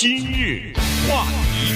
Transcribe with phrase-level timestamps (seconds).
[0.00, 0.72] 今日
[1.06, 1.74] 话题，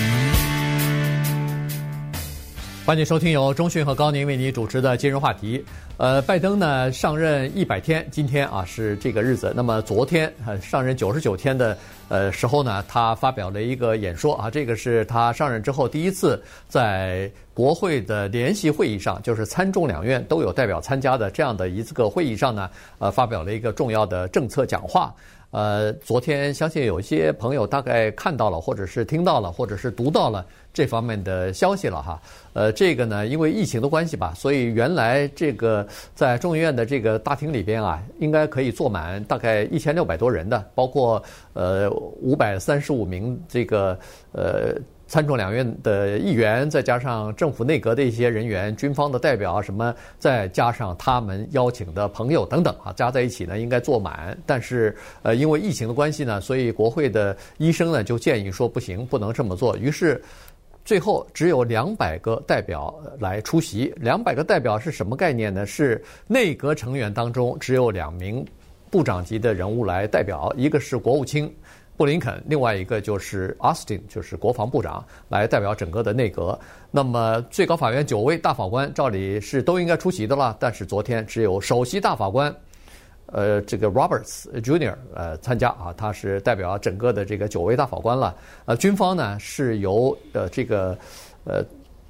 [2.87, 5.63] 欢迎收听由中讯和高宁为你主持的今日话题。
[5.99, 9.53] 呃，拜登呢上任一百天，今天啊是这个日子。
[9.55, 11.77] 那么昨天呃上任九十九天的
[12.09, 22.71] 呃时候呢，他发表了一个演说啊，这个是他上任之后第一次在国会的联席会议上，就是参众两院都有代表参加的这样的一次个会议上呢，
[23.01, 25.15] 呃，发表了一个重要的政策讲话。
[25.55, 32.21] 呃，昨天相信有些朋友大概看到了，或者是听到了，或者是读到了这方面的消息了哈。
[32.55, 41.23] 呃，这个呢，因为疫情的关系吧，所以原来这个在众议院的这个大厅里边啊，应该可以坐满大概一千六百多人的，包括
[41.53, 41.89] 呃
[42.21, 43.97] 五百三十五名这个
[44.33, 44.75] 呃。
[45.07, 54.37] 参众两院的议员，再加上政府内阁的一些人员、军方的代表什么，再加上他们邀请的朋友等等啊，加在一起呢，应该坐满。
[54.47, 59.77] 但是，呃，因为疫情的关系呢，所以国会的医生呢就建议说不行，不能这么做。
[59.77, 60.21] 于是，
[60.85, 63.93] 最后只有两百个代表来出席。
[63.97, 65.67] 两百个代表是什么概念呢？
[65.67, 68.45] 是内阁成员当中只有两名
[68.91, 71.55] 部长级的人物来代表，一个是国务卿。
[71.97, 76.59] 布林肯，另外一个就是奥斯汀，就是国防部长，来代表整个的内阁。
[76.91, 82.55] 那么最高法院九位大法官，照理是都应该出席的了，但是昨天只有首席大法官，
[83.27, 84.95] 呃，这个 Roberts Jr.
[85.15, 88.35] 呃参加啊，他是代表整个的这个九位大法官了。
[88.65, 90.99] 呃，军方呢是由呃这个
[91.45, 91.65] 呃。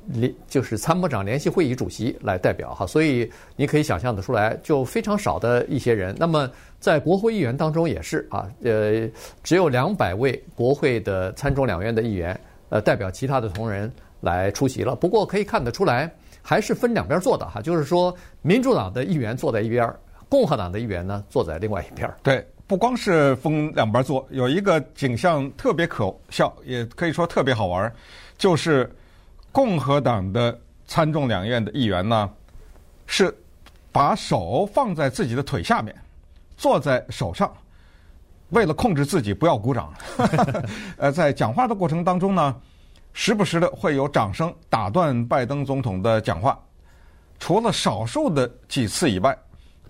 [0.07, 6.15] 联就是参谋长联席会议主席来代表哈，所以你可以想象得出来，就非常少的一些人。
[6.19, 9.09] 那么在国会议员当中也是啊，呃，
[9.43, 12.39] 只有两百位国会的参众两院的议员，
[12.69, 14.95] 呃，代表其他的同仁来出席了。
[14.95, 19.91] 不过可以看得出来，还是分两边坐的哈，就是说民主党的议员坐在一边，
[20.29, 22.13] 共和党的议员呢坐在另外一边。
[22.23, 27.91] 对，不光是分两边坐，有一个景象特别可笑，也可以说特别好玩，
[28.37, 28.91] 就是。
[29.55, 32.29] 共和党的参众两院的议员呢，
[33.07, 33.33] 是
[33.93, 35.95] 把手放在自己的腿下面，
[36.57, 37.55] 坐在手上，
[38.49, 39.95] 为了控制自己不要鼓掌。
[40.99, 42.57] 呃，在讲话的过程当中呢，
[43.13, 46.59] 时不时的会有掌声打断拜登总统的讲话。
[47.39, 49.39] 除了少数的几次以外，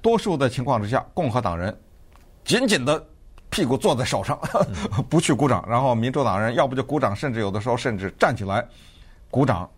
[0.02, 1.74] 多数的情况之下，共和党人
[2.44, 3.02] 紧紧的
[3.48, 4.38] 屁股坐在手上，
[5.08, 5.64] 不去鼓掌。
[5.66, 8.62] 然后民主党人要不就鼓掌，甚至有的时候甚至站起来。
[9.33, 9.69] 鼓掌，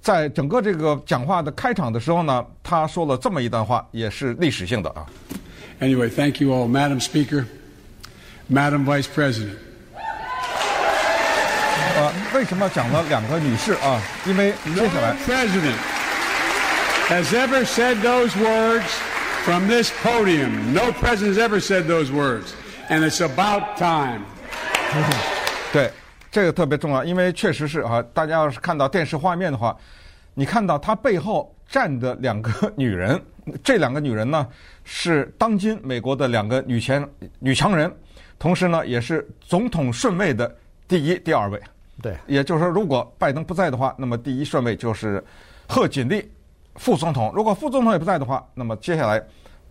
[0.00, 5.06] 在整个这个讲话的开场的时候呢，他说了这么一段话，也是历史性的啊。
[5.80, 7.44] Anyway, thank you all, Madam Speaker,
[8.50, 9.56] Madam Vice President。
[11.96, 14.00] 呃，为什么讲了两个女士啊？
[14.24, 15.74] 因为接下来，No president
[17.08, 18.84] has ever said those words
[19.44, 20.72] from this podium.
[20.72, 22.52] No president has ever said those words,
[22.88, 24.22] and it's about time.
[25.72, 25.90] 对。
[26.33, 29.77] 这个特别重要，因为确实是啊，大家要是看到电视画面的话，
[30.33, 33.21] 你看到他背后站的两个女人，
[33.63, 34.47] 这两个女人呢
[34.83, 37.07] 是当今美国的两个女强
[37.37, 37.95] 女强人，
[38.39, 40.51] 同时呢也是总统顺位的
[40.87, 41.61] 第一、第二位。
[42.01, 45.23] 对，也就是说，如果拜登不在的话，那么第一顺位就是
[45.67, 46.27] 贺锦丽
[46.77, 49.23] 副总统；如果副总统也不在的话，那么接下来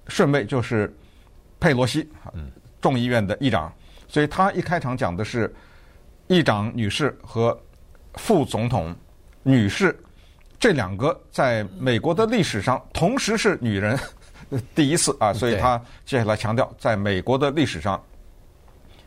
[0.06, 0.97] 顺位就是
[1.59, 2.09] 佩洛西，
[2.81, 3.73] 众议院的议长。
[4.06, 5.53] 所以他一开场讲的是。
[6.28, 7.59] 议长女士和
[8.15, 8.94] 副总统
[9.43, 9.99] 女士
[10.59, 13.99] 这两个在美国的历史上同时是女人
[14.75, 18.03] 第一次啊，所以他接下来强调，在美国的历史上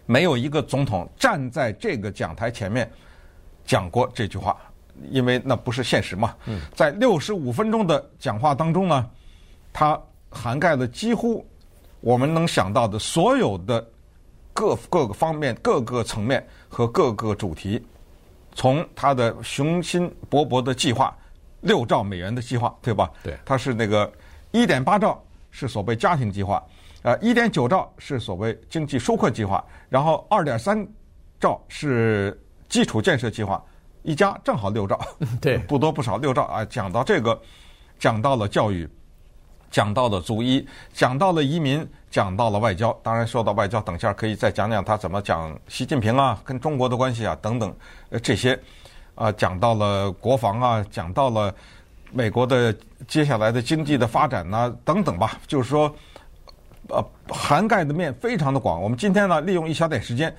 [0.05, 2.91] 没有一个总统站在这个讲台前面
[3.65, 4.57] 讲过这句话，
[5.09, 6.35] 因为那不是现实嘛。
[6.73, 9.09] 在六十五分钟的讲话当中呢，
[9.71, 9.99] 他
[10.29, 11.45] 涵盖了几乎
[12.01, 13.87] 我们能想到的所有的。
[14.55, 17.85] 各各个方面、各个层面和各个主题，
[18.53, 21.13] 从他的雄心勃勃的计划，
[21.59, 23.11] 六兆美元的计划，对吧？
[23.21, 24.09] 对，他是那个
[24.51, 25.21] 一点八兆
[25.51, 26.63] 是所谓家庭计划，
[27.01, 30.87] 呃，一点九兆是所谓经济纾困计划，然后二点三
[31.37, 33.61] 兆是基础建设计划，
[34.03, 34.97] 一加正好六兆，
[35.41, 36.63] 对，不多不少六兆啊。
[36.63, 37.37] 讲到这个，
[37.99, 38.89] 讲到了教育。
[39.75, 42.97] 讲到了族裔，讲到了移民，讲到了外交。
[43.03, 47.75] 当然，说到外交，等下可以再讲讲他怎么讲习近平啊，跟中国的关系啊，等等，
[48.09, 48.57] 呃，这些，
[49.15, 51.53] 啊，讲到了国防啊，讲到了
[52.13, 52.73] 美国的
[53.05, 55.37] 接下来的经济的发展呐，等等吧。
[55.45, 55.93] 就是说，
[56.87, 58.81] 呃，涵盖的面非常的广。
[58.81, 60.33] 我们今天呢，利用一小点时间，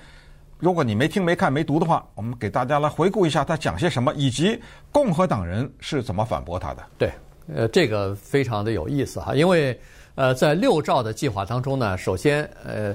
[0.57, 4.59] 如果你没听、没看、没读的话，我们给大家来回顾一下他讲些什么，以及
[4.91, 6.83] 共和党人是怎么反驳他的。
[6.97, 7.11] 对。
[7.53, 9.77] 呃，这个非常的有意思哈，因为
[10.15, 12.93] 呃，在六兆的计划当中呢，首先呃，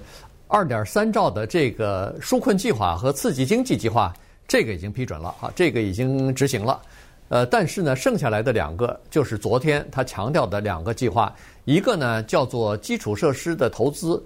[0.49, 4.12] 二点三兆的这个纾困计划和刺激经济计划，
[4.46, 6.81] 这个已经批准了啊，这个已经执行了。
[7.28, 11.34] 呃，但是呢，剩下来的两个就是昨天他强调的两个计划，
[11.64, 14.22] 一个呢叫做基础设施的投资，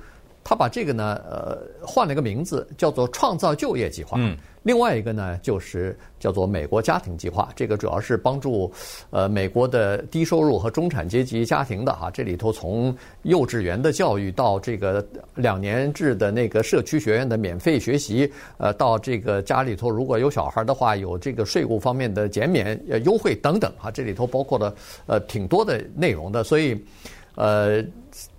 [0.49, 4.17] 他把这个呢呃换了一个名字，叫做创造就业计划。
[4.21, 4.37] 嗯。
[4.63, 8.73] 另外一个呢，就是叫做美国家庭计划，这个主要是帮助
[9.11, 15.05] 呃美国的低收入和中产阶级家庭的哈，这里头从幼稚园的教育到这个
[15.37, 18.29] 两年制的那个社区学院的免费学习，
[18.59, 24.75] 呃，到这个家里头如果有小孩的话，有这个税务方面的减免呃优惠等等哈，这里头包括了
[25.07, 26.77] 呃挺多的内容的，所以
[27.37, 27.85] 呃，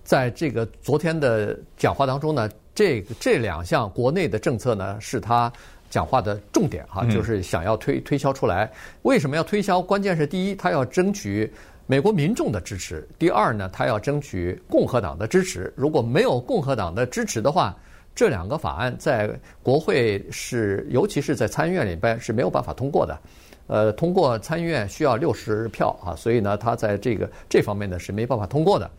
[0.08, 5.52] 在这个昨天的讲话当中呢，这个这两项国内的政策呢，是他。
[5.90, 8.70] 讲话的重点哈，就是想要推推销出来。
[9.04, 9.80] 为什么要推销？
[9.80, 11.50] 关键是第一，他要争取
[11.86, 15.72] 美国民众的支持；第二呢，他要争取共和党的支持。
[15.74, 17.74] 如果没有共和党的支持的话，
[18.14, 19.30] 这两个法案在
[19.62, 23.18] 国会是，尤其是在参议院里边是没有办法通过的。
[23.66, 28.90] 呃，通过参议院需要六十票啊，所以呢，他在这个这方面呢是没办法通过的。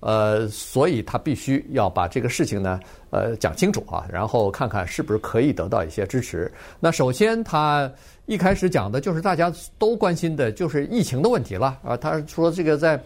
[0.00, 2.80] 呃，所以他必须要把这个事情呢，
[3.10, 6.50] 呃，讲清楚啊，然后看看是不是可以得到一些支持。
[6.80, 7.90] 那首先，他
[8.24, 11.96] 一开始讲的就是大家都关心的，就是疫情的问题了啊。
[11.96, 12.98] 他说，这个在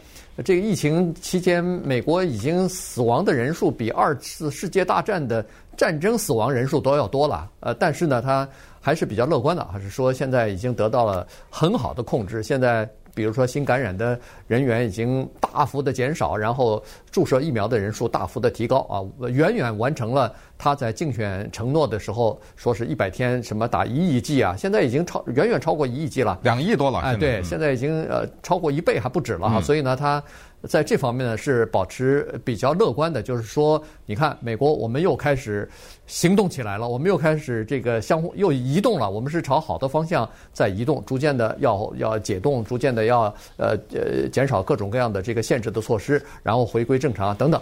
[0.44, 5.44] 这个疫情期间，美国已经死亡的人数比二次世界大战的
[5.76, 7.50] 战争死亡人数都要多了。
[7.60, 8.48] 呃，但是呢，他
[8.80, 12.40] 还是比较乐观的，还是说现在已经得到了很好的控制。
[12.40, 12.88] 现在。
[13.14, 20.34] 比如说，新感染的人员已经大幅的减少，然后注射疫苗的人数大幅的提高啊，远远完成了
[20.64, 27.00] 他在竞选承诺的时候说是一百天什么打一亿剂啊，现在已经超远远超过一亿剂了，两亿多了。
[27.00, 30.22] 哎，对，现在已经呃超过一倍还不止了哈，所以呢，他。
[30.66, 35.68] 在这方面呢，是保持比较乐观的，就是说，你看，美国我们又开始
[36.06, 43.24] 行动起来了，我们又开始这个相互又移动了，我们是朝好的方向在移动，逐渐的要要解冻，逐渐的要
[43.58, 47.60] 呃呃减少各种各样的这个限制的措施，然后回归正常等等。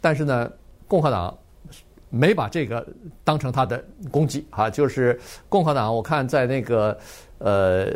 [0.00, 0.50] 但是呢，
[0.88, 1.32] 共和党
[2.12, 2.86] 没把这个
[3.24, 5.18] 当成他的攻击啊，就是
[5.48, 6.96] 共和党，我看在那个
[7.38, 7.88] 呃。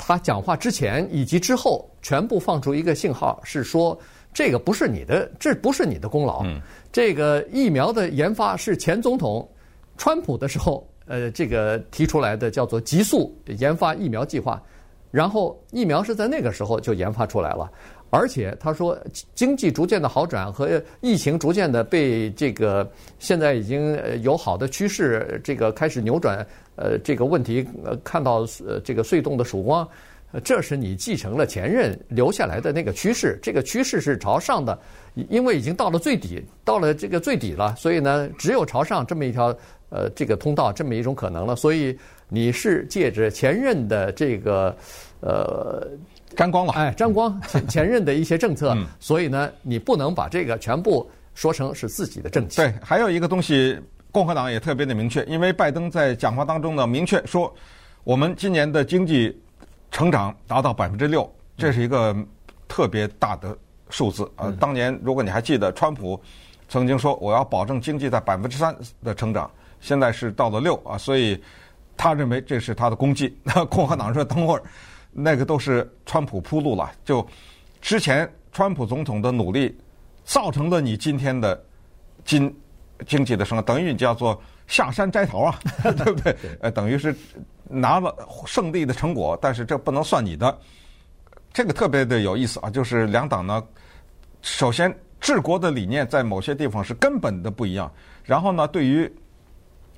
[0.00, 3.98] 他讲话之前以及之后，全部放出一个信号，是说
[4.32, 6.44] 这个不是你的，这不是你的功劳。
[6.44, 6.60] 嗯，
[6.92, 9.46] 这个疫苗的研发是前总统
[9.96, 14.62] 川普的时候，呃，这个提出来的，叫做急速研发疫苗计划。
[15.10, 17.68] 然后疫苗是在那个时候就研发出来了，
[18.10, 18.98] 而且他说
[19.34, 26.46] 经济逐渐的好转和疫情逐渐的被这个现在已经有好的趋势，这个开始扭转。
[26.80, 29.88] 呃，这个问题呃，看到呃这个隧洞的曙光，
[30.44, 34.78] 这是你继承了前任留下来的那个趋势，这个趋势是朝上的，
[35.28, 39.46] 因为已经到了最底，到了这个最底了，所以呢，只有朝上这么一条
[39.90, 41.56] 呃这个通道，这么一种可能了。
[41.56, 44.72] 所以你是借着前任的这个
[45.18, 45.84] 呃
[46.36, 52.56] 沾光了，哎，沾光 前前任的一些政策，所以呢，你不能把这个全部说成是自己的政绩。
[52.56, 53.78] 对，还有一个东西。
[54.10, 57.54] 共和党也特别的明确，因为拜登在讲话当中呢，明确说，
[58.04, 59.38] 我们今年的经济
[59.90, 62.16] 成长达到百分之六，这是一个
[62.66, 63.56] 特别大的
[63.90, 64.50] 数字啊。
[64.58, 66.18] 当年如果你还记得，川普
[66.70, 69.48] 曾经说我要保证经济在百分之三的成长，
[69.78, 71.40] 现在是到了六啊，所以
[71.94, 73.38] 他认为这是他的功绩。
[73.44, 74.62] 那共和党说等会儿
[75.12, 77.26] 那个都是川普铺路了，就
[77.80, 79.76] 之前川普总统的努力
[80.24, 81.62] 造成了你今天的
[82.24, 82.54] 经。
[83.06, 85.56] 经济的升，等于你叫做下山摘桃啊，
[85.96, 86.36] 对不对？
[86.60, 87.14] 呃，等于是
[87.68, 88.12] 拿了
[88.44, 90.58] 胜利的成果，但是这不能算你的。
[91.52, 93.62] 这个特别的有意思啊，就是两党呢，
[94.42, 97.88] 首先治国的理念在某些地方是根本的不一样，
[98.24, 99.08] 然后呢，对于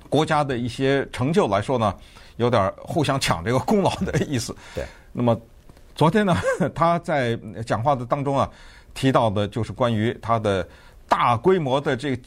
[0.07, 1.97] 国家的一些成就来说呢，
[2.37, 4.55] 有点互相抢这个功劳的意思。
[4.75, 4.85] 对。
[5.11, 5.39] 那么
[5.95, 6.35] 昨天呢，
[6.75, 8.49] 他在讲话的当中啊，
[8.93, 10.67] 提到的就是关于他的
[11.07, 12.21] 大规模的这个。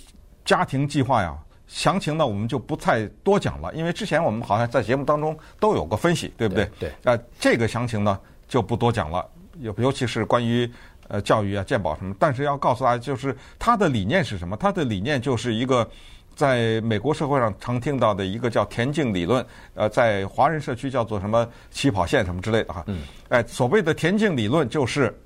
[0.45, 1.35] 家庭计划呀，
[1.67, 6.71] 详情呢我们就不再多讲了，因为之前我们好像在节目当中都有过分析，对不对？
[6.79, 6.93] 对。
[7.03, 9.27] 啊，这个详情呢就不多讲了，
[9.61, 10.71] 尤尤其是关于
[11.09, 12.15] 呃教育啊、鉴宝什么。
[12.19, 14.55] 但是要告诉大家，就是他的理念是什么？
[14.55, 15.89] 他的理念就是一个
[16.35, 22.85] 在美国社会上常听到的一个叫田径理论，呃，在华人社区叫做什么起跑线什么之类的哈。
[22.87, 22.99] 嗯。
[23.29, 25.17] 哎，所谓的田径理论就是，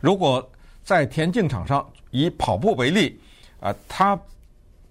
[0.00, 0.46] 如果
[0.82, 3.20] 在田径场上以跑步为例。
[3.60, 4.16] 啊，他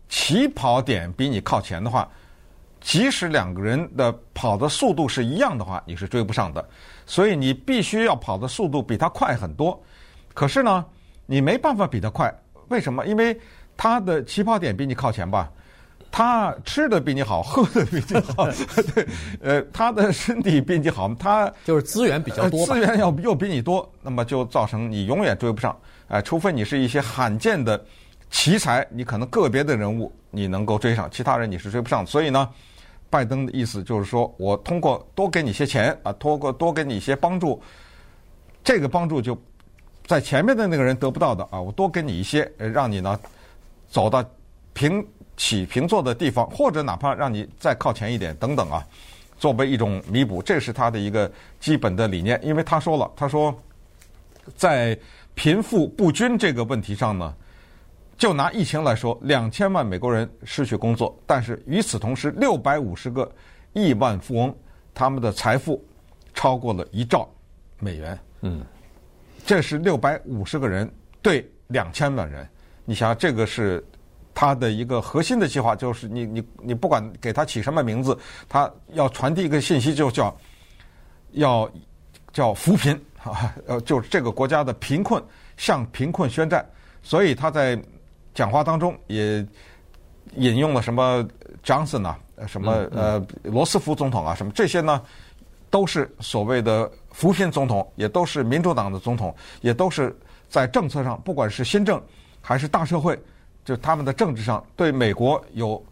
[0.10, 2.06] 起跑点比你靠前的话，
[2.82, 6.68] 即使两个人的跑的速度是一样的话，你是追不上的。
[7.06, 9.82] 所以你必须要跑的速度比他快很多。
[10.34, 10.86] 可是呢，
[11.26, 12.30] 你没办法比他快，
[12.68, 13.06] 为什么？
[13.06, 13.40] 因为
[13.78, 15.50] 他的起跑点比你靠前吧，
[16.12, 18.48] 他吃的比你好，喝的比你好，
[18.96, 19.08] 对，
[19.40, 27.80] 呃，他的身体比你好，他就是资源比较多，资源要又比你多，那么就造成你永远追不上，哎、呃，除非你是一些罕见的
[28.32, 32.04] 奇才，你可能个别的人物你能够追上，其他人你是追不上。
[32.04, 32.50] 所以呢，
[33.12, 37.62] 拜登的意思就是说我通过多给你些钱啊，通过多给你一些帮助，
[38.64, 39.40] 这个帮助就
[40.08, 43.20] 在前面的那个人得不到的啊，我多给你一些，让你呢。
[43.90, 44.24] 走到
[44.74, 48.86] 平起平坐的地方，或者哪怕让你再靠前一点，等等啊，
[49.38, 52.40] 作为一种弥补，这是他的一个基本的理念。
[52.44, 53.56] 因为他说了，他说，
[54.56, 54.98] 在
[55.36, 57.34] 贫富不均这个问题上呢，
[58.18, 63.32] 就拿疫情来说，两千万美国人失去工作，但是与此同时，六百五十个
[63.74, 64.56] 亿万富翁，
[64.94, 65.84] 他们的财富
[66.34, 67.30] 超过了一兆
[67.80, 68.20] 美元。
[68.42, 68.64] 嗯，
[69.46, 70.92] 这是六百五十个人
[71.22, 72.48] 对两千万人。
[72.90, 73.86] 你想，这个是
[74.34, 78.18] 他的一个核心的计划，就是你你你不管给他起什么名字，
[78.48, 80.34] 他要传递一个信息，就叫
[81.34, 81.70] 要
[82.32, 85.22] 叫扶贫啊，呃，就是这个国家的贫困
[85.58, 86.66] 向贫困宣战。
[87.04, 87.78] 所以他在
[88.34, 89.46] 讲话当中也
[90.36, 91.28] 引用了什么
[91.62, 92.18] Johnson 啊，
[92.48, 95.02] 什么呃罗斯福总统啊，什么这些呢，
[95.70, 100.18] 都是所谓的扶贫总统，也都是民主党的总统，也都是
[100.48, 102.02] 在政策上，不管是新政。
[102.48, 103.20] 还是大社会，
[103.66, 105.86] 就他们的政治上对美国有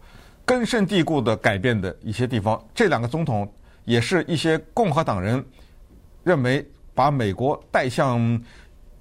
[0.45, 2.57] 根深蒂固的改变的一些地方。
[2.73, 3.45] 这两个总统
[3.83, 5.45] 也是一些共和党人
[6.23, 8.41] 认为把美国带向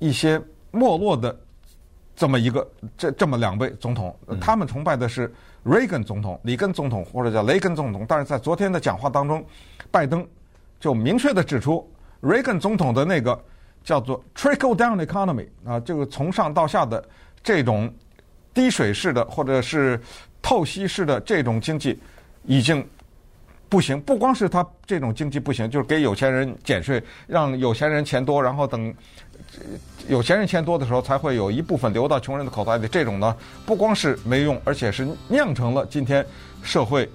[0.01, 0.37] 一些
[0.73, 1.39] 没落的
[2.17, 2.69] 这么一个
[2.99, 4.13] 这这么两位总统。
[4.41, 5.33] 他们崇拜的是
[5.65, 8.05] Reagan 总统、里根总统或者叫雷根总统。
[8.09, 9.47] 但是在昨天的讲话当中，
[9.93, 10.27] 拜登
[10.81, 11.89] 就明确的指出
[12.21, 13.41] ，Reagan 总统的那个
[13.85, 17.05] 叫做 Trickle Down Economy 啊，这个从上到下的。
[17.45, 17.93] 这种
[18.53, 20.01] 滴水式的或者是
[20.43, 22.01] 透析式的这种经济
[22.45, 22.85] 已经
[23.69, 28.93] 不行，不光是他这种经济不行，就是给有钱人减税，让有钱人钱多，然后等
[30.09, 32.87] 有钱人钱多的时候，才会有一部分流到穷人的口袋里。
[32.89, 33.37] 这种呢，
[33.67, 36.25] 不光是没用，而且是酿成了今天
[36.63, 37.09] 社会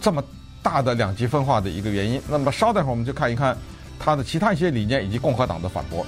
[0.00, 0.22] 这么
[0.62, 2.20] 大的两极分化的一个原因。
[2.28, 3.56] 那么稍等会儿，我们就看一看
[3.98, 6.06] 他的其他一些理念以及共和党的反驳。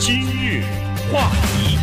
[0.00, 0.62] 今日
[1.12, 1.76] 话题，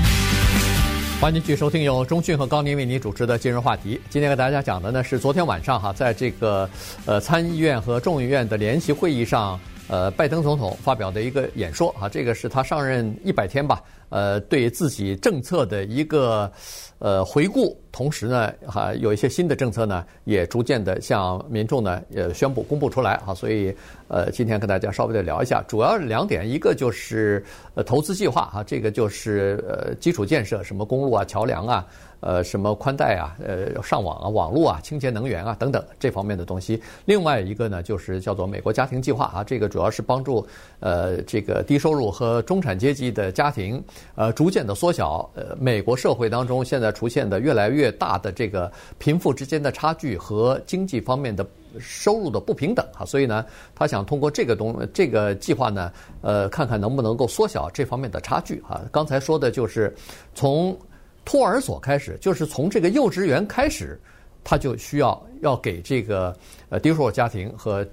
[1.22, 4.02] 欢迎继续收听由中讯和高宁为您主持的今日话题。
[4.10, 6.68] 今天给大家讲的呢是昨天晚上哈，在这个
[7.06, 16.52] 呃参议院和众议院的联席会议上，呃拜登总统发表的一个演说啊，这个是他上任一百天吧，呃对自己政策的一个
[16.98, 17.80] 呃回顾。
[17.92, 23.76] 同时呢，还有一些新的政策呢，也逐渐的向民众呢，也宣布公布出来啊，所以
[24.08, 27.44] 呃，今天跟大家稍微的聊一下，主要两点，一个就是
[27.76, 31.86] 呃投资计划啊，这个就是呃基础建设，什么公路啊、桥梁啊，
[32.22, 36.82] 呃什么宽带啊、呃上网啊、网络啊、清洁能源啊等等这方面的东西。
[37.06, 40.46] 另外一个呢，就是叫做美国家庭计划啊，这个主要是帮助
[40.80, 43.84] 呃这个低收入和中产阶级的家庭，
[44.16, 51.46] 呃逐渐的缩小呃美国社会当中现在出现的越来越大的这个贫富之间的差距和经济方面的
[51.80, 53.46] 收入的不平等啊，所以呢，
[53.76, 58.82] 他想通过这个东这个计划呢，呃，看看能不能够缩小这方面的差距哈。
[58.92, 59.94] 刚才说的就是
[60.34, 60.78] 从
[61.26, 64.00] 托儿所开始，就是从这个幼稚园开始，
[64.44, 66.36] 他就需要要给这个
[66.70, 67.86] 呃低收入家庭和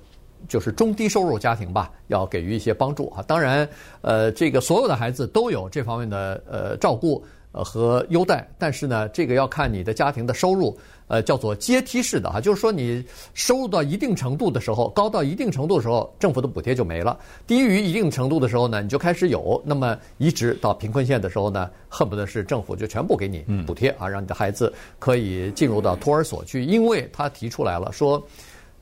[0.49, 3.23] 就是中低收入家庭吧，要给予一些帮助哈。
[3.27, 3.69] 当然，
[4.03, 7.25] 呃，这个所有的孩子都有这方面的呃照顾。
[7.55, 19.63] 呃，和优待，但是呢，这个要看你的家庭的收入，呃，叫做阶梯式的哈，就是说你收入到一定程度的时候，高到一定程度的时候，政府的补贴就没了；低于一定程度的时候呢，你就开始有。
[19.65, 28.21] 那么一直到贫困线的时候呢，恨不得是政府就全部给你补贴啊，让你的孩子可以进入到托儿所去，因为他提出来了说。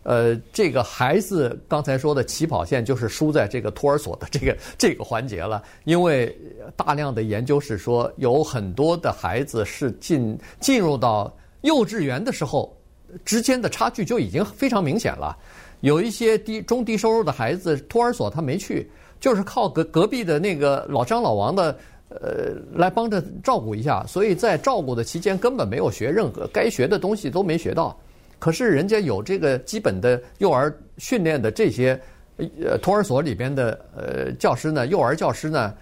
[0.04, 6.36] 呃，这个孩子刚才说的起跑线就是输在这个托儿所的这个这个环节了，因为
[6.76, 12.76] 大量的研究是说，有很多的孩子是进进入到幼稚园的时候，
[13.24, 15.36] 之间的差距就已经非常明显了。
[15.82, 18.90] 有一些低中低收入的孩子，托儿所他没去，
[19.20, 21.76] 就是靠隔隔壁的那个老张老王的
[22.08, 27.96] 呃来帮着照顾一下，所以在照顾的期间根本没有学任何该学的东西都没学到。
[28.42, 31.96] 可是人家有这个基本的幼儿训练的这些，
[32.36, 35.72] 呃，托儿所里边的呃教师呢，幼儿教师呢，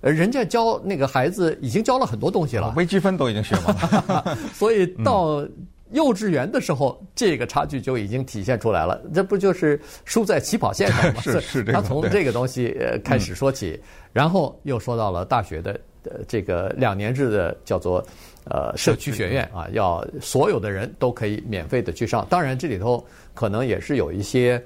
[0.00, 3.66] 呃，人家教那个孩子已经教了很多东西了，微积分都已经学完
[4.08, 5.46] 了， 所以到
[5.92, 9.00] 幼稚园的时候，这个差距就已经体现出来了。
[9.14, 11.20] 这不就是输在起跑线上吗？
[11.22, 11.80] 是是这个。
[11.80, 13.80] 他从这个东西呃开始说起，
[14.12, 18.04] 然后又说到了大学的呃这个两年制的叫做
[18.50, 22.26] 呃社区学院啊，要所有的人都可以免费的去上。
[22.30, 24.62] 当然这里头可能也是有一些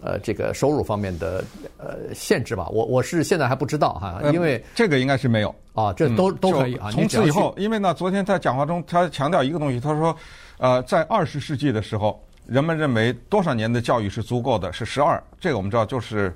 [0.00, 1.44] 呃这个收入方面的
[1.78, 2.68] 呃限制吧。
[2.68, 6.90] 我我是现在还不知道哈，因为、呃、这个应该是没有啊，这都、嗯、都可以啊。
[6.90, 10.16] 从此以后，因为呢，昨天在讲话中他强调一个东西，他说
[10.58, 12.20] 呃，在二十世纪的时候。
[12.46, 14.70] 人们认为多少年的教育是足够的？
[14.70, 16.30] 是十二，这个我们知道就是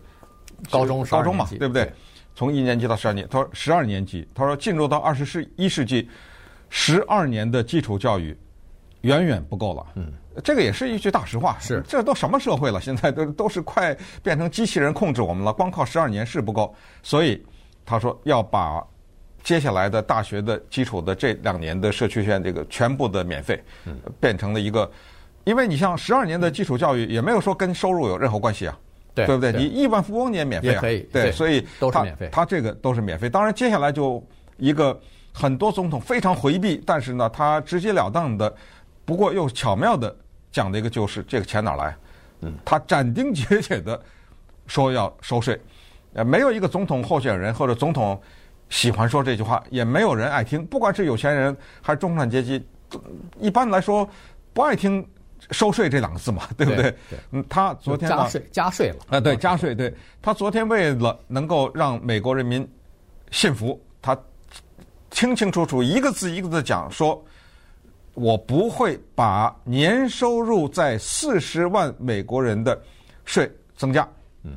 [0.70, 1.92] 高中高中嘛，对不对？
[2.34, 6.08] 从一年级到十二年，他说十二年级，他说进入到二十世一世纪，
[6.70, 8.37] 十二年的基础教育
[9.02, 9.87] 远远不够了。
[9.94, 11.56] 嗯，这个也是一句大实话。
[11.60, 12.80] 是，这都什么社会了？
[12.80, 16.75] 现在都都是快变成机器人控制我们了，光靠十二年是不够。
[17.02, 17.44] 所以
[17.87, 18.84] 他说要把
[19.42, 24.90] 接下来的大学的基础的这两年的社区学院这个全部的免费，嗯，变成了一个。
[25.44, 28.78] 因为你像十二年的基础教育，也没有说跟收入有任何关系啊，
[29.14, 29.50] 对，对不对？
[29.52, 32.28] 你亿万富翁你也免费啊，可以，对，所以都是免费。
[32.30, 33.30] 他这个都是免费。
[33.30, 34.22] 当然，接下来就
[34.58, 35.00] 一个
[35.32, 38.54] 很多总统非常回避，但是呢，他直截了当的，
[39.04, 40.14] 不过又巧妙的
[40.50, 41.97] 讲的一个就是这个钱哪来？
[42.40, 44.00] 嗯，他斩钉截铁的
[44.66, 45.61] 说要收税，
[46.14, 48.20] 呃，没有一个总统候选人或者总统
[48.68, 52.64] 喜欢说这句话，也没有人爱听，不管是有钱人还是中产阶级，
[53.38, 54.08] 一般来说
[54.52, 55.06] 不爱听。
[55.52, 56.92] 收税这两个字嘛，对不对？
[57.30, 59.73] 嗯，他昨天加税加税了啊，对，加税。
[59.73, 62.68] 对，他昨天为了能够让美国人民
[63.30, 63.88] 信服，他
[65.10, 67.24] 清清楚楚一个字一个字讲说，
[68.14, 72.80] 我不会把年收入在四十万美国人的
[73.24, 74.08] 税增加。
[74.44, 74.52] 嗯，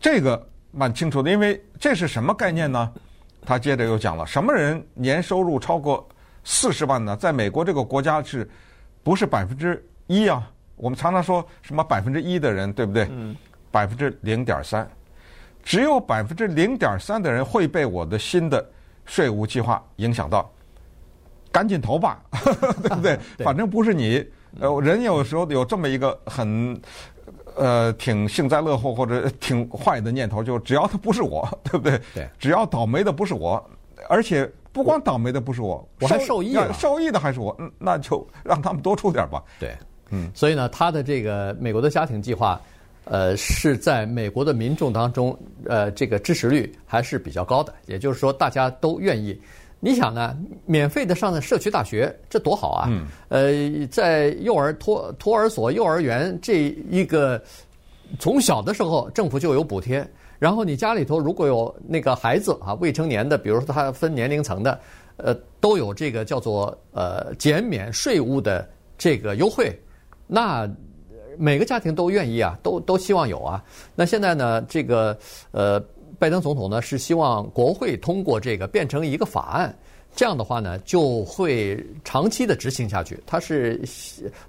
[0.00, 2.92] 这个蛮清楚的，因为这是什么概念呢？
[3.44, 6.08] 他接着又讲了，什么人年收入超过
[6.44, 7.16] 四十万呢？
[7.16, 8.48] 在美国这个国家是。
[9.04, 10.48] 不是百分之一啊！
[10.76, 13.08] 我们常常说什么百分之一的人，对不对？
[13.10, 13.34] 嗯。
[13.72, 14.88] 百分之零点三，
[15.64, 18.64] 只有百分之零点三的人会被我的新的
[19.04, 20.50] 税务计划影响到。
[21.50, 22.22] 赶紧投吧，
[22.82, 23.18] 对不 对？
[23.44, 24.24] 反正不是你。
[24.60, 26.80] 呃，人有时候有这么一个很
[27.56, 32.00] 呃挺幸灾乐祸或者 挺坏的念头，就只要他不是我，对不对？
[32.14, 32.28] 对。
[32.38, 33.62] 只要倒霉的不是我，
[34.08, 34.50] 而且。
[34.74, 36.72] 不光倒霉的不是我，我还受益了。
[36.72, 39.42] 受益的还是我，嗯，那就让他们多出点吧。
[39.60, 39.76] 对，
[40.08, 42.58] 嗯，所以呢，他的这个美国的家庭计划，
[43.04, 45.36] 呃，是在美国的民众当中，
[45.66, 47.72] 呃，这个支持率还是比较高的。
[47.86, 49.40] 也就是说，大家都愿意。
[49.84, 52.88] 你想呢，免费的上的社区大学，这多好啊！
[52.88, 57.42] 嗯，呃，在幼儿托托儿所、幼儿园这一个
[58.20, 60.08] 从小的时候，政府就有补贴。
[60.38, 64.78] 然后你家里头如果有那个孩子啊，未成年的，比如说他分年龄层的，
[65.16, 69.76] 呃，都有这个叫做呃减免税务的这个优惠，
[70.28, 70.68] 那
[71.38, 73.62] 每个家庭都愿意啊，都都希望有啊。
[73.94, 75.16] 那现在呢，这个
[75.50, 75.80] 呃，
[76.18, 79.74] 拜登总统呢是希望国会通过这个变成一个法案，
[80.14, 83.18] 这样的话呢就会长期的执行下去。
[83.26, 83.80] 他是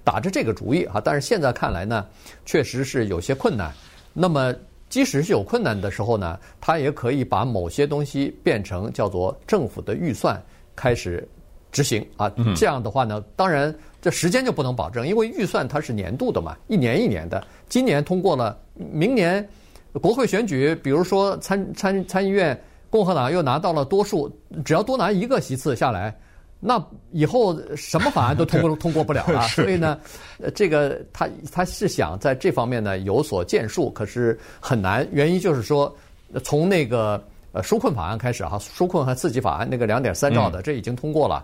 [0.02, 2.06] 打着这个主意啊，但是现在看来呢，
[2.44, 3.72] 确实是有些困难。
[4.12, 4.54] 那么。
[4.90, 10.40] 即使是有困难的时候呢，他也可以把某些东西变成叫做政府的预算
[10.76, 11.26] 开始
[11.72, 12.32] 执行啊。
[12.54, 17.42] 这样的话呢，当然这时间就不能保证，因为预算它是年度的嘛，一年一年的。
[17.70, 19.48] 今年通过了，明年
[19.94, 24.30] 国会选举，比如说参参参议院共和党又拿到了多数，
[24.62, 26.14] 只要多拿一个席次下来。
[26.60, 26.78] 那
[27.12, 29.98] 以后什么法案都通过 通过不了了，所以呢，
[30.38, 35.08] 呃，这个他他是想在这方面呢有所建树，可是很难。
[35.12, 35.90] 原因就是说，
[36.44, 41.42] 从那个呃纾困法案开始哈，纾困和刺激法案那个两点三兆的，这已经通过了，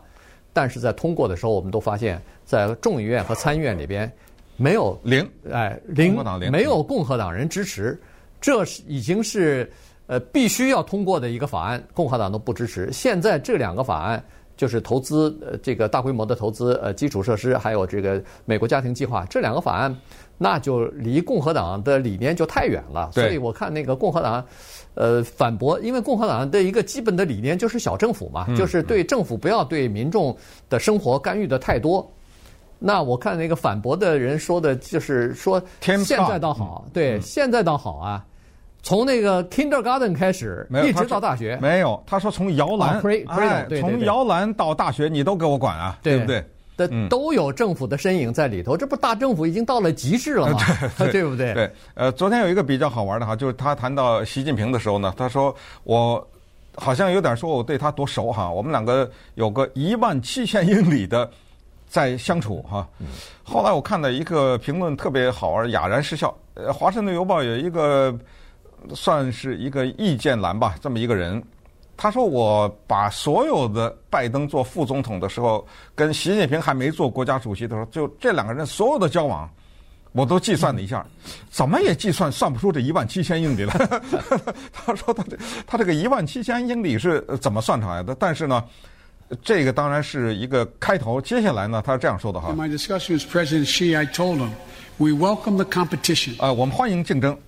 [0.53, 4.11] 但是在通过的时候，我们都发现，在众议院和参议院里边
[4.57, 6.17] 没有零，哎零，
[6.51, 8.01] 没有共和党人支持，
[8.41, 9.71] 这是已经是
[10.07, 12.91] 呃必须要通过的一个法案，共和党都不支持。
[12.93, 14.23] 现在这两个法案。
[14.61, 19.97] 就是投资呃，这个大规模的投资呃，基础设施，还有这个美国家庭计划这两个法案，
[20.37, 23.11] 那就离共和党的理念就太远了。
[23.11, 24.45] 所以我看那个共和党，
[24.93, 30.37] 呃，反驳，因为共和党的一个基本的理念就是小政府嘛，就是对政府不要对民众
[30.69, 32.07] 的生活干预的太多。
[32.79, 38.27] 那我看那个反驳的人说的就是说，现在倒好，对，现在倒好啊。
[38.83, 42.03] 从那个 kindergarten 开始，一直到大学，没有。
[42.07, 46.45] 他说从摇篮，哎，从摇篮到大学，你都给我管啊，对不对？
[46.77, 50.59] 的都有政府的身影在里头，这不大政府已经到了极致了吗？
[51.13, 51.53] 对不对？
[51.53, 51.71] 对。
[51.93, 56.27] 呃，昨天有一个比较好玩的哈，就是他谈到习近平的时候呢，他说我
[56.75, 61.31] 好像有点说我对他多熟哈，我们两个有个一万七千英里的
[61.87, 62.89] 在相处哈。
[63.43, 66.35] 后来我看到一个评论特别好玩，哑然失笑。
[66.55, 68.19] 呃，《华盛顿邮报》有一个。
[68.95, 71.43] 算是一个意见栏吧，这么一个人，
[71.97, 79.49] 他说我把所有的拜登做副总统的时候，跟习近平还没做国家主席的时候，就这两个人所有的交往，
[80.13, 81.05] 我都计算了一下，
[81.51, 83.75] 怎么也计算算不出这一万七千英里来。
[84.73, 88.15] 他说他这他这个一万七千英里是怎么算出来的？
[88.19, 88.65] 但是呢，
[89.43, 91.21] 这个当然是一个开头。
[91.21, 92.51] 接下来呢，他是这样说的哈。
[92.51, 94.51] In my discussion with President Xi, I told him
[94.97, 96.37] we welcome the competition.
[96.39, 97.39] 呃，我们欢迎竞争。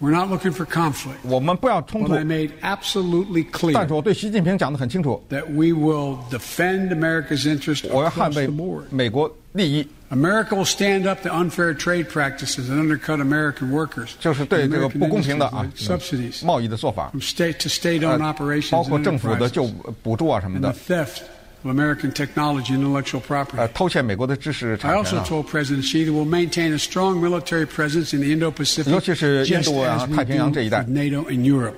[0.00, 1.16] We're not looking for conflict.
[1.22, 8.32] 我们不要冲突 But I。made absolutely 但是 clear 我对习近平讲得很清楚， that we will defend America's interest 我要捍 across
[8.32, 8.82] the 卫 board.
[8.90, 14.10] 美国利益， America will stand up to unfair trade practices and undercut American workers.
[14.20, 18.34] 就是对 and 这个 American 不公平的 industries 啊 and subsidies 贸易的做法， from state to 呃 state-owned
[18.34, 19.64] operations 包括 and 政府的 enterprises 就
[20.02, 21.20] 补助啊什么 and the 的， theft
[21.63, 23.57] Of American technology and intellectual property.
[23.57, 25.25] 呃，偷窃美国的知识 I also 权啊。
[25.27, 30.09] told President Xi that we'll maintain a strong military presence in the Indo-Pacific, 尤其是印 just 度啊，as
[30.09, 30.83] we 太平洋这一带。
[30.83, 31.73] do with NATO and Europe.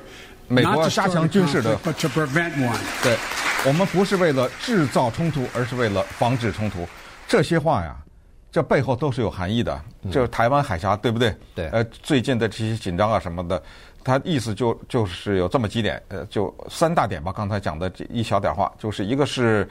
[0.48, 2.78] 美国要加强军事的 conflict, but to prevent one.
[3.02, 3.17] 对，
[3.65, 6.88] 我们不是为了制造冲突，而是为了防止冲突。
[7.28, 7.96] 这些话呀，
[8.52, 9.82] 这背后都是有含义的。
[10.12, 11.34] 就是台湾海峡，对不对？
[11.56, 13.63] 对呃，最近的这些紧张啊什么的，
[14.03, 17.31] 他意思就就是有这么几点，呃，就三大点吧。
[17.31, 19.67] 刚才讲的这一小点话，就是一个是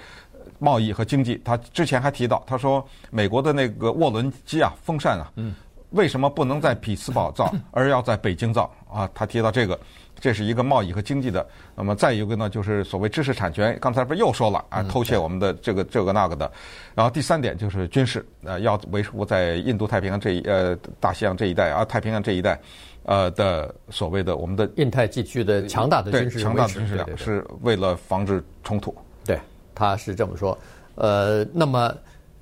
[0.58, 1.40] 贸易和经济。
[1.44, 5.54] 他之前还提到，他说美国的那个涡轮机啊，风扇啊，嗯，
[5.92, 9.08] 为什么不能在匹兹堡造， 而要在北京造啊？
[9.14, 9.78] 他提到这个。
[10.20, 13.76] 这是一个贸易和经济的，那么再一个呢，就是所谓知识产权。
[13.80, 16.48] 刚才不是又说了啊，偷窃我们的这个这个那个的。
[16.94, 22.56] 然后第三点就是军事，呃，要维护在印度太平洋这一呃大西洋这一带啊，太平洋这一带，
[23.02, 28.94] 呃的所谓的我们的印太地区的强大的军事强大的军事力量是为了防止冲突。
[29.24, 29.36] 对，
[29.74, 30.56] 他是这么说。
[30.94, 31.92] 呃，那么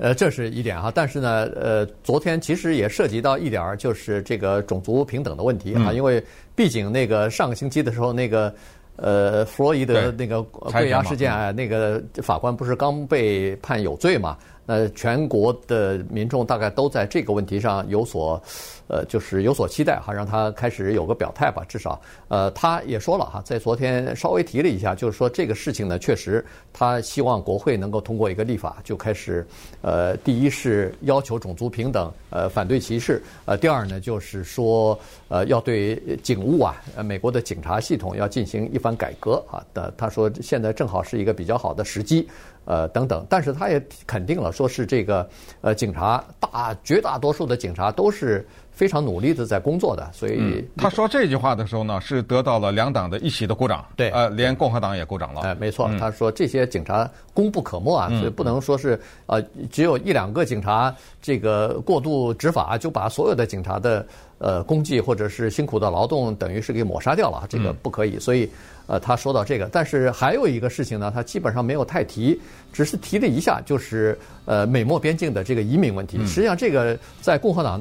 [0.00, 0.90] 呃，这是一点哈。
[0.92, 5.92] 但是呢，呃，昨天其实也涉及到一点儿，就是这个种族平等的问题啊。
[5.92, 6.22] 因为
[6.56, 8.52] 毕竟那个上个星期的时候，那个
[8.96, 14.38] 呃弗洛伊德那个跪压事件啊，那个法官不是刚被判有罪嘛？
[14.64, 18.42] 那全国的民众大概都在这个问题上有所，
[18.90, 21.64] 呃，就是有所期待哈，让他开始有个表态吧。
[21.68, 29.46] 至少，呃，他也说了哈，在昨天稍微提了一下，就是说这个事情呢，确实他希望国会能够通过一个立法，就开始，
[29.80, 34.98] 呃，第一是要求种族平等，呃，反对歧视，呃，第二呢就是说，
[35.28, 39.64] 呃，要对警务啊，呃，美国的警察系统要进行一番改革啊。
[39.72, 42.28] 的，他说现在正好是一个比较好的时机。
[42.66, 45.28] 呃，等等，但是他也肯定了，说是这个
[45.62, 48.46] 呃，警察大绝大多数的警察都是
[48.80, 55.42] 非常努力的在工作的，所以、嗯、他说这句话的时候呢，是得到了两党的一起的鼓掌，对，呃，连共和党也鼓掌了。
[55.42, 57.06] 哎、呃，没错，他说这些警察
[57.40, 64.06] 功不可没啊，嗯、所以不能说是呃，只有一两个警察这个过度执法就把所有的警察的
[64.38, 68.50] 呃功绩或者是辛苦的劳动等于是给抹杀掉了，这个不可以，嗯、所以。
[68.86, 72.40] 呃，他说到这个，但是还有一个事情呢，他基本上没有太提，
[72.72, 76.18] 只是提了一下，就是呃美墨边境的这个移民问题。
[76.26, 77.80] 实际上，这个在共和党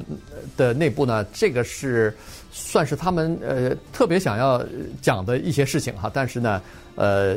[0.56, 2.16] 的内部呢，这个是
[2.52, 4.64] 算是他们呃特别想要
[5.02, 6.08] 讲的一些事情哈。
[6.14, 6.62] 但是呢，
[6.94, 7.36] 呃，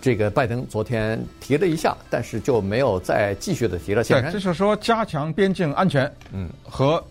[0.00, 4.04] 这个拜登昨天提了一下，但是就没有再继续的提了。
[4.04, 7.02] 对，就是说加强边境安全，嗯，和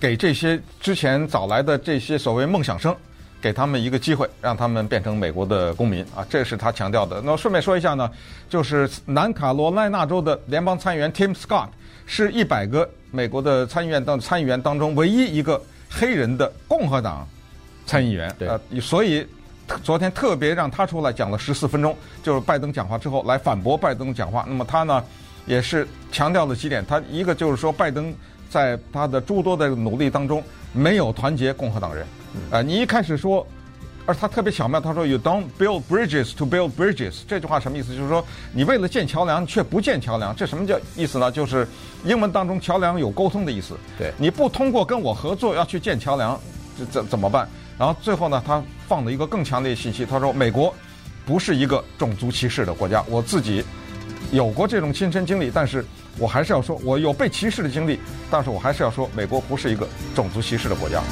[0.00, 2.94] 给这些之前早来的这些所谓梦想生。
[3.40, 7.20] 给他们一个机会，让他们变成美国的公民啊，这是他强调的。
[7.24, 8.08] 那顺便说一下呢，
[8.48, 11.66] 就是南卡罗来纳州的联邦参议员 Tim Scott
[12.06, 17.26] 是一百个美国的参议院当参议员当中唯一一个黑人的共和党
[17.84, 18.32] 参议员。
[18.38, 19.26] 对，呃，所以
[19.82, 24.44] 昨天特别让他出来讲了十四分钟，就是拜登讲话之后来反驳拜登讲话。
[24.46, 25.02] 那么他呢
[25.46, 28.14] 也是强调了几点，他一个就是说拜登
[28.50, 32.06] 在他的诸多的努力当中没有团结共和党人。
[32.50, 33.46] 呃，你一开始说，
[34.04, 37.94] 而他特别巧妙，他说 “You don't build bridges to build bridges”，这句话什么意思？
[37.94, 41.30] 就是说你为了建桥梁却不建桥梁，这什么叫意思呢？
[41.30, 41.66] 就是
[42.04, 43.76] 英文当中桥梁有沟通的意思。
[43.98, 46.38] 对，你不通过跟我合作要去建桥梁，
[46.78, 47.48] 这怎怎么办？
[47.82, 50.72] 然后最后呢，他放了一个更强烈的信息，他说美国
[51.26, 53.64] 不是一个种族歧视的国家，我自己
[54.30, 55.84] 有过这种亲身经历，但是
[56.16, 57.98] 我还是要说，我有被歧视的经历，
[58.30, 61.02] 但是我还是要说，美国不是一个种族歧视的国家。